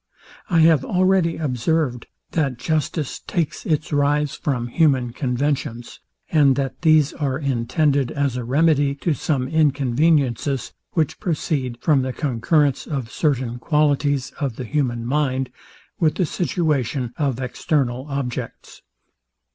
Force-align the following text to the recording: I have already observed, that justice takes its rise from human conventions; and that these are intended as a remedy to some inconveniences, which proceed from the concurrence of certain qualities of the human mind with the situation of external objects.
I 0.49 0.61
have 0.61 0.83
already 0.83 1.37
observed, 1.37 2.07
that 2.31 2.57
justice 2.57 3.19
takes 3.19 3.67
its 3.67 3.93
rise 3.93 4.33
from 4.33 4.65
human 4.69 5.13
conventions; 5.13 5.99
and 6.31 6.55
that 6.55 6.81
these 6.81 7.13
are 7.13 7.37
intended 7.37 8.09
as 8.09 8.35
a 8.35 8.43
remedy 8.43 8.95
to 8.95 9.13
some 9.13 9.47
inconveniences, 9.47 10.73
which 10.93 11.19
proceed 11.19 11.77
from 11.81 12.01
the 12.01 12.13
concurrence 12.13 12.87
of 12.87 13.11
certain 13.11 13.59
qualities 13.59 14.31
of 14.39 14.55
the 14.55 14.65
human 14.65 15.05
mind 15.05 15.51
with 15.99 16.15
the 16.15 16.25
situation 16.25 17.13
of 17.17 17.39
external 17.39 18.07
objects. 18.09 18.81